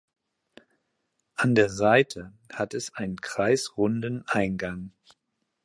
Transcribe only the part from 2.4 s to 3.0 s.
hat es